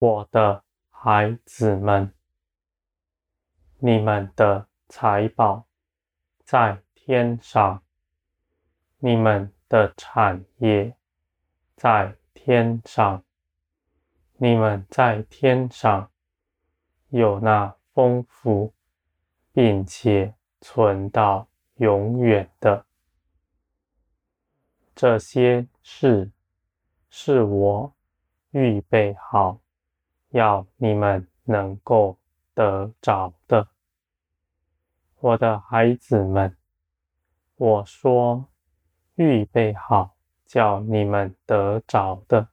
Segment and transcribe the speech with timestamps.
[0.00, 2.14] 我的孩子们，
[3.80, 5.66] 你们的财宝
[6.42, 7.82] 在天上，
[8.96, 10.96] 你们的产业
[11.76, 13.22] 在天上，
[14.38, 16.10] 你们在天上
[17.10, 18.72] 有那丰富，
[19.52, 22.86] 并且存到永远的。
[24.94, 26.30] 这些事
[27.10, 27.94] 是我
[28.52, 29.59] 预备好，
[30.30, 32.16] 要你们能够
[32.54, 33.68] 得着的，
[35.18, 36.56] 我的孩子们。
[37.56, 38.48] 我说
[39.16, 42.48] 预备好，叫你们得着的，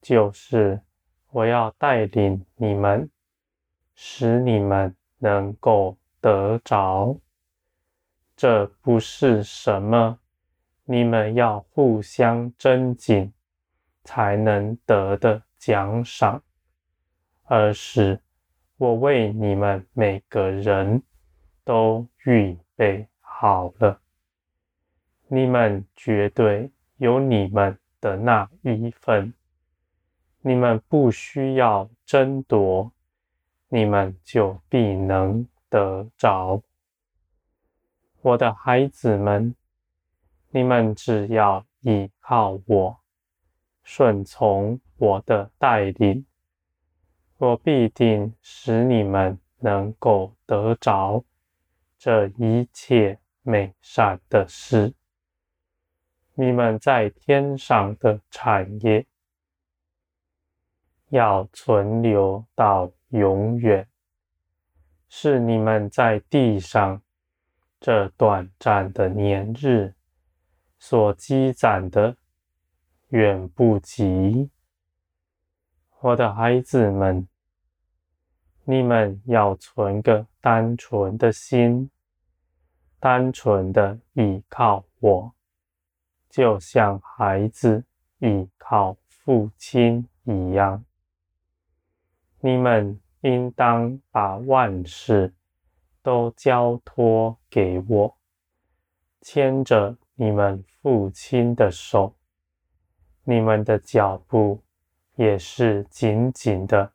[0.00, 0.82] 就是
[1.30, 3.08] 我要带领你们，
[3.94, 7.16] 使你们能够得着。
[8.36, 10.18] 这不是什么。
[10.84, 13.32] 你们要互相争竞，
[14.04, 16.42] 才能得的奖赏，
[17.48, 18.20] 而是
[18.76, 21.02] 我为你们每个人
[21.64, 24.00] 都预备好了。
[25.26, 29.32] 你们绝对有你们的那一份，
[30.42, 32.92] 你们不需要争夺，
[33.68, 36.62] 你们就必能得着。
[38.22, 39.54] 我的孩子们。
[40.50, 42.98] 你们只要依靠我，
[43.82, 46.24] 顺从我的带领，
[47.38, 51.24] 我必定使你们能够得着
[51.96, 54.92] 这一切美善的事。
[56.34, 59.06] 你们在天上的产业
[61.10, 63.88] 要存留到永远，
[65.08, 67.00] 是你们在地上
[67.80, 69.94] 这短暂的年日。
[70.80, 72.16] 所积攒的
[73.08, 74.48] 远不及，
[76.00, 77.26] 我的孩子们，
[78.62, 81.90] 你们要存个单纯的心，
[83.00, 85.32] 单纯的依靠我，
[86.30, 87.84] 就像孩子
[88.20, 90.84] 依靠父亲一样。
[92.38, 95.34] 你们应当把万事
[96.00, 98.16] 都交托给我，
[99.20, 102.14] 牵着你们父亲的手，
[103.24, 104.62] 你们的脚步
[105.18, 106.92] 也是紧紧的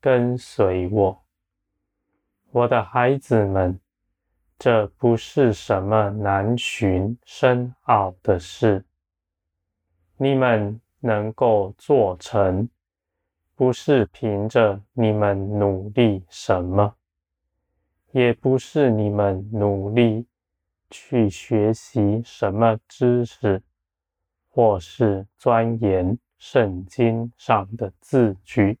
[0.00, 1.22] 跟随我，
[2.50, 3.78] 我的孩子们。
[4.58, 8.84] 这不是什么难寻深奥的事，
[10.16, 12.68] 你们能够做成，
[13.54, 16.96] 不是凭着你们努力什么，
[18.10, 20.26] 也不是你们努力。
[20.90, 23.62] 去学习什么知识，
[24.48, 28.78] 或是钻研圣经上的字句，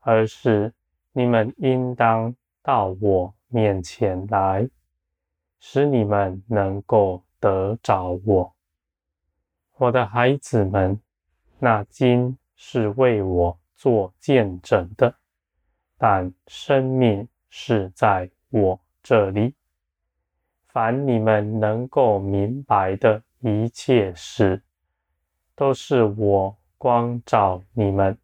[0.00, 0.72] 而是
[1.12, 4.66] 你们应当到我面前来，
[5.60, 8.54] 使你们能够得着我。
[9.76, 10.98] 我的孩子们，
[11.58, 15.14] 那经是为我做见证的，
[15.98, 19.54] 但生命是在我这里。
[20.68, 24.62] 凡你们能够明白的一切事，
[25.56, 28.16] 都是我光照你们，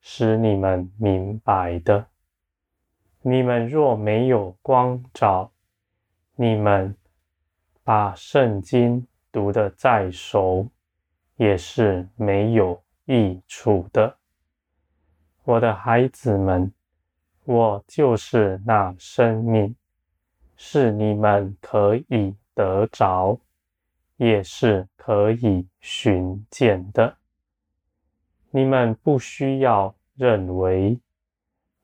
[0.00, 2.06] 使你们明白的。
[3.20, 5.50] 你们若没有光照，
[6.36, 6.96] 你们
[7.84, 10.68] 把圣经读得再熟，
[11.36, 14.16] 也是没有益处的。
[15.44, 16.72] 我的孩子们，
[17.44, 19.74] 我就是那生命。
[20.56, 23.36] 是你们可以得着，
[24.24, 27.16] 也是可以寻见的。
[28.52, 31.00] 你们不需要认为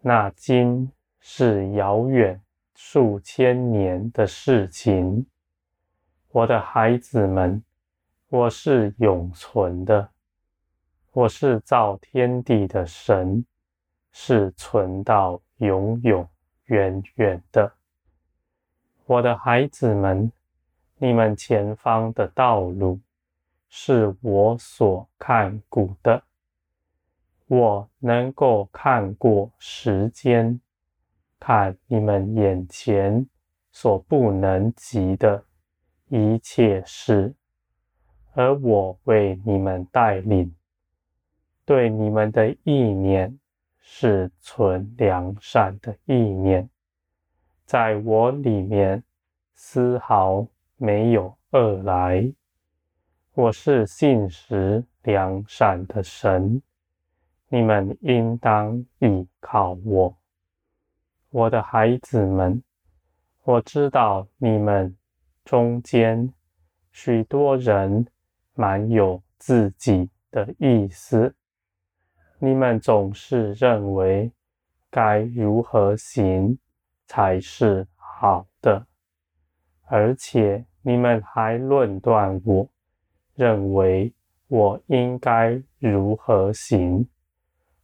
[0.02, 0.88] 那经
[1.18, 2.40] 是遥远
[2.76, 5.26] 数千年的事情。
[6.30, 7.60] 我的孩子们，
[8.28, 10.08] 我是永存的，
[11.10, 13.44] 我是造天地的神，
[14.12, 16.28] 是存到永永
[16.66, 17.72] 远远的。
[19.06, 20.30] 我的孩子们，
[21.00, 23.00] 你们前方的道路
[23.68, 26.22] 是我所看顾的。
[27.46, 30.60] 我能够看过时间，
[31.38, 33.26] 看你们眼前
[33.70, 35.44] 所不能及的
[36.08, 37.32] 一切事，
[38.34, 40.52] 而我为你们带领，
[41.64, 43.38] 对你们的意念
[43.78, 46.68] 是存良善的意念。
[47.64, 49.02] 在我里面
[49.54, 50.46] 丝毫
[50.80, 52.32] 没有恶来。
[53.34, 56.62] 我是信实良善的神，
[57.48, 60.16] 你们应当倚靠我。
[61.30, 62.62] 我的孩子们，
[63.42, 64.96] 我知道你们
[65.44, 66.32] 中间
[66.92, 68.06] 许多人
[68.54, 71.34] 蛮有自己的意思，
[72.38, 74.30] 你们总是认为
[74.90, 76.56] 该如何行
[77.06, 78.86] 才是好的，
[79.86, 82.68] 而且你们还论断我，
[83.34, 84.12] 认为
[84.46, 87.06] 我应该如何行。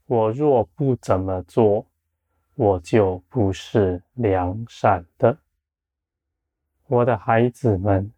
[0.06, 1.86] 我若不怎么做，
[2.54, 5.38] 我就不是良善的。
[6.86, 8.12] 我的孩子们，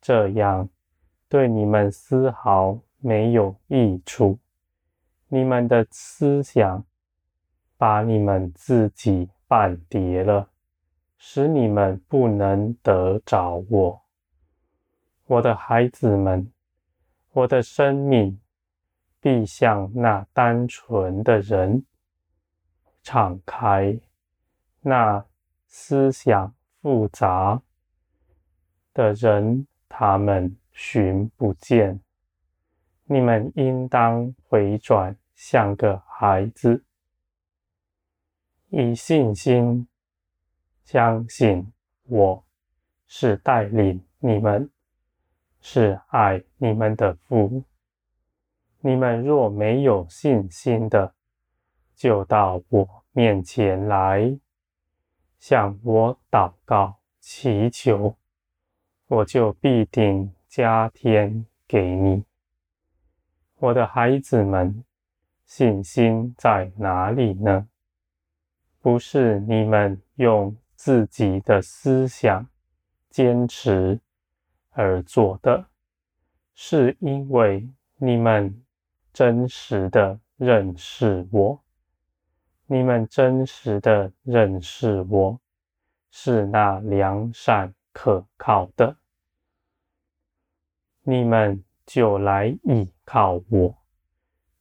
[0.00, 0.68] 这样
[1.28, 4.38] 对你们丝毫没有益处。
[5.28, 6.84] 你们的思想
[7.76, 10.48] 把你们自己绊跌了，
[11.16, 14.02] 使你们不能得着我。
[15.26, 16.52] 我的孩子们，
[17.32, 18.40] 我的生命。
[19.20, 21.86] 必向那单纯的人
[23.02, 23.98] 敞开，
[24.82, 25.24] 那
[25.66, 27.62] 思想复杂
[28.92, 31.98] 的人，他们寻不见。
[33.04, 36.84] 你们应当回转，像个孩子，
[38.68, 39.88] 以信心
[40.84, 41.72] 相信
[42.04, 42.44] 我
[43.06, 44.70] 是带领你们，
[45.60, 47.64] 是爱你们的父。
[48.80, 51.14] 你们若没有信心的，
[51.94, 54.38] 就到我面前来，
[55.38, 58.18] 向我祷告祈求，
[59.06, 62.24] 我就必定加添给你。
[63.56, 64.84] 我的孩子们，
[65.46, 67.66] 信心在哪里呢？
[68.82, 70.54] 不是你们用
[70.84, 72.46] 自己的思想
[73.08, 73.98] 坚持
[74.72, 75.64] 而做的，
[76.54, 77.66] 是因为
[77.96, 78.60] 你们。
[79.14, 81.62] 真实的认识我，
[82.66, 85.40] 你们真实的认识我，
[86.10, 88.96] 是那良善可靠的，
[91.04, 93.78] 你们就来依靠我。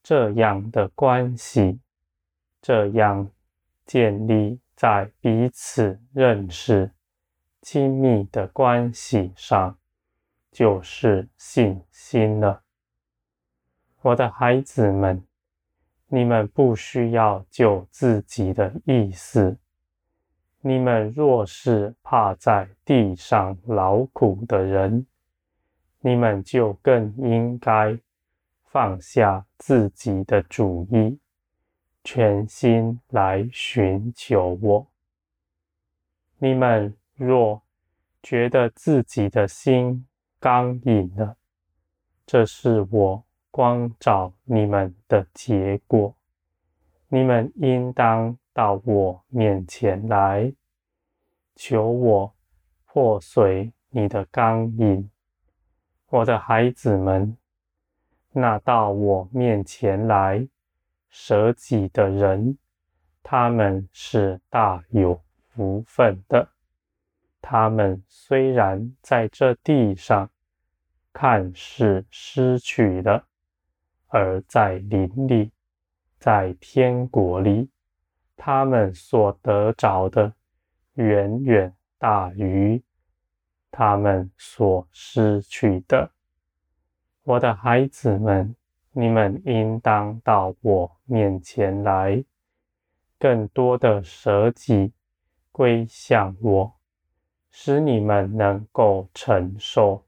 [0.03, 1.79] 这样的关系，
[2.61, 3.27] 这样
[3.87, 6.91] 建立在彼此认识、
[7.61, 9.77] 亲密的关系上，
[10.51, 12.63] 就是信心了。
[14.01, 15.23] 我的孩子们，
[16.07, 19.57] 你们不需要就自己的意思。
[20.59, 25.05] 你们若是怕在地上劳苦的人，
[25.99, 27.97] 你们就更应该
[28.65, 31.19] 放下自己的主意，
[32.03, 34.88] 全心来寻求我。
[36.38, 37.61] 你们若
[38.21, 40.05] 觉得自己的心
[40.39, 41.38] 刚硬了，
[42.25, 43.23] 这是我。
[43.55, 46.15] 光照你们的结果，
[47.07, 50.51] 你们应当到我面前来，
[51.56, 52.33] 求我
[52.87, 55.07] 破碎你的刚硬。
[56.07, 57.37] 我的孩子们，
[58.31, 60.47] 那到我面前来
[61.15, 62.57] 舍己的人，
[63.21, 66.49] 他们是大有福分的。
[67.39, 70.27] 他们虽然在这地上
[71.13, 73.27] 看似失去了。
[74.07, 75.51] 而在林里，
[76.17, 77.69] 在天国里，
[78.35, 80.33] 他们所得着的
[80.93, 82.81] 远远大于
[83.71, 86.11] 他们所失去的。
[87.23, 88.55] 我的孩子们，
[88.95, 92.23] 你们应当到我面前来，
[93.18, 94.94] 更多的舍己
[95.52, 96.73] 归向我，
[97.50, 100.06] 使你们能够承受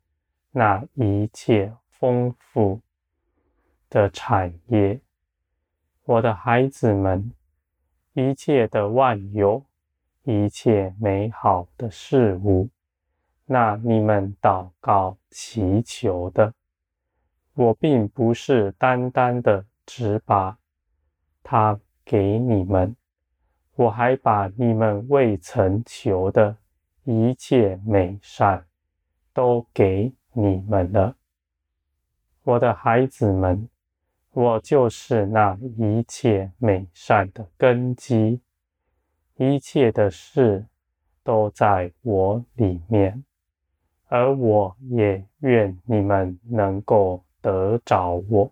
[0.52, 2.80] 那一切丰富
[3.90, 5.00] 的产业，
[6.04, 7.32] 我的孩子们，
[8.14, 9.66] 一切的万有，
[10.24, 12.70] 一切美好的事物，
[13.46, 16.54] 那你们祷告祈求的，
[17.56, 20.58] 我并不是单单的只把
[21.42, 22.96] 它给你们，
[23.76, 26.58] 我还把你们未曾求的
[27.04, 28.66] 一切美善
[29.34, 31.16] 都给你们了，
[32.44, 33.68] 我的孩子们。
[34.32, 38.42] 我就是那一切美善的根基，
[39.38, 40.68] 一切的事
[41.24, 43.24] 都在我里面，
[44.10, 48.52] 而我也愿你们能够得着我。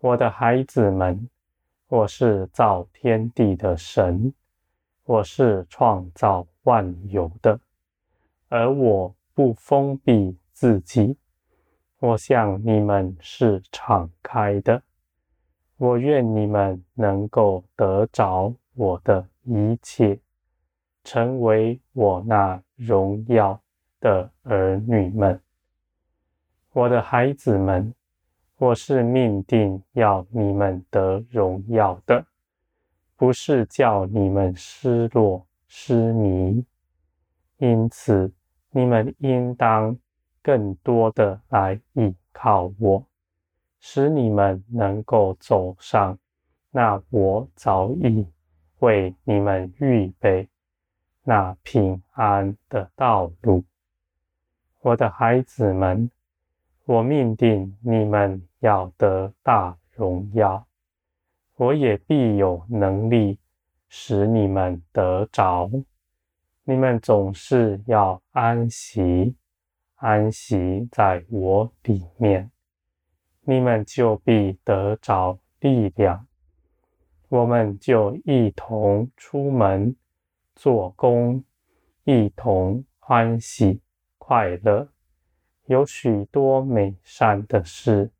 [0.00, 1.30] 我的孩子们，
[1.86, 4.34] 我是造天地的神，
[5.04, 7.60] 我是创造万有的，
[8.48, 11.16] 而我不封闭自己。
[12.00, 14.82] 我向你们是敞开的，
[15.76, 20.18] 我愿你们能够得着我的一切，
[21.04, 23.60] 成为我那荣耀
[24.00, 25.40] 的儿女们。
[26.72, 27.92] 我的孩子们，
[28.56, 32.24] 我是命定要你们得荣耀的，
[33.16, 36.64] 不是叫你们失落失迷。
[37.58, 38.32] 因此，
[38.70, 39.98] 你们应当
[40.44, 43.04] 更多的来倚靠我，
[43.80, 46.16] 使你们能够走上
[46.70, 48.24] 那我早已
[48.78, 50.48] 为你们预备
[51.24, 53.64] 那平安的道路。
[54.82, 56.08] 我的孩子们。
[56.90, 60.66] 我命定你们要得大荣耀，
[61.54, 63.38] 我也必有能力
[63.88, 65.70] 使你们得着。
[66.64, 69.36] 你们总是要安息，
[69.94, 72.50] 安息在我里面，
[73.42, 76.26] 你们就必得着力量。
[77.28, 79.94] 我们就一同出门
[80.56, 81.44] 做工，
[82.02, 83.80] 一同欢喜
[84.18, 84.88] 快乐。
[85.70, 88.10] 有许多美善的事，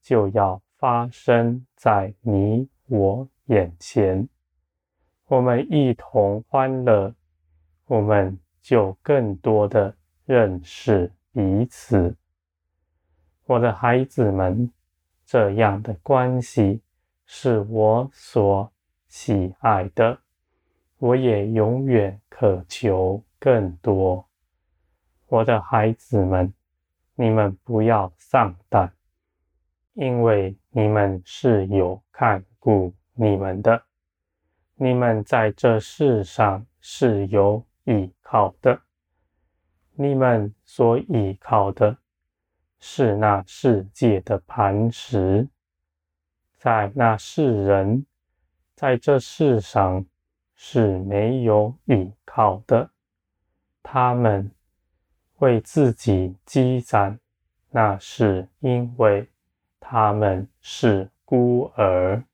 [0.00, 4.28] 就要发生在你我眼前。
[5.26, 7.12] 我们一同欢乐，
[7.86, 12.14] 我们就更多的认识彼此。
[13.46, 14.70] 我的孩子们，
[15.26, 16.80] 这样的关系
[17.26, 18.70] 是我所
[19.08, 20.16] 喜爱的，
[20.98, 24.24] 我也永远渴求更多。
[25.26, 26.54] 我的孩子们。
[27.16, 28.92] 你们不要丧胆，
[29.92, 33.80] 因为你们是有看顾你们的。
[34.74, 38.80] 你们在这世上是有依靠的。
[39.92, 41.96] 你们所依靠的
[42.80, 45.48] 是那世界的磐石，
[46.56, 48.04] 在那世人
[48.74, 50.04] 在这世上
[50.56, 52.90] 是没有依靠的。
[53.84, 54.50] 他们。
[55.44, 57.20] 为自己积攒，
[57.70, 59.28] 那是因为
[59.78, 62.24] 他们是孤儿，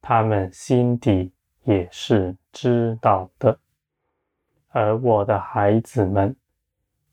[0.00, 1.30] 他们心底
[1.64, 3.58] 也是知道的。
[4.68, 6.34] 而我的孩子们，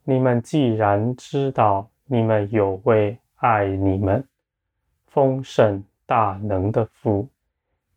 [0.05, 4.25] 你们既然知道你们有位爱你们、
[5.07, 7.27] 丰盛大能的父，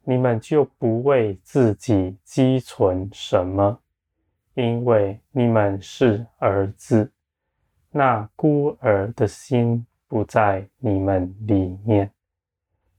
[0.02, 3.78] 你们就不为自己积存什么，
[4.54, 7.08] 因为你们是儿子。
[7.90, 12.10] 那孤儿的心不在你们里面，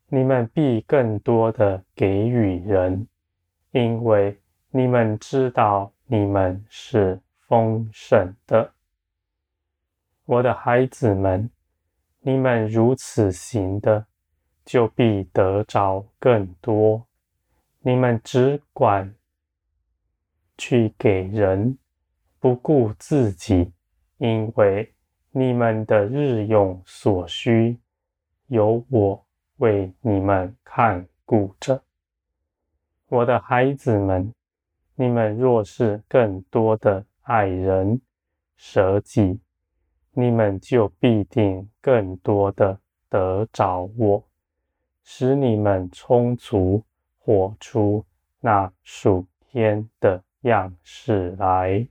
[0.08, 3.08] 你们必更多的给予人，
[3.72, 4.40] 因为
[4.72, 8.74] 你们知道你们是丰盛的。
[10.26, 11.50] 我的孩子们，
[12.22, 14.06] 你们如此行的，
[14.66, 17.06] 就必得着更多。
[17.82, 19.16] 你们只管
[20.58, 21.78] 去给人，
[22.40, 23.72] 不顾自己。
[24.20, 24.94] 因为
[25.32, 27.78] 你们的日用所需，
[28.48, 29.26] 有我
[29.58, 31.82] 为你们看顾着。
[33.08, 34.34] 我的孩子们，
[34.96, 38.02] 你们若是更多的爱人、
[38.58, 39.40] 舍己，
[40.12, 44.24] 你们就必定更多的得着我，
[45.04, 46.84] 使你们充足，
[47.20, 48.06] 活出
[48.42, 51.88] 那属天的样式来。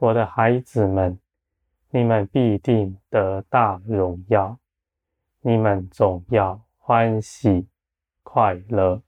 [0.00, 1.18] 我的孩子们，
[1.90, 4.56] 你们必定得大荣耀，
[5.40, 7.66] 你们总要欢喜
[8.22, 9.02] 快乐。